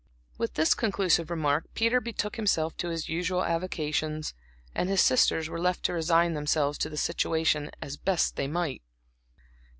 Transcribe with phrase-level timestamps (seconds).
[0.39, 4.33] With this conclusive remark Peter betook himself to his usual avocations,
[4.73, 8.81] and his sisters were left to resign themselves to the situation as best they might.